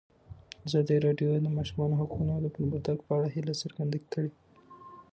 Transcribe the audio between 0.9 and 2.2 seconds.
راډیو د د ماشومانو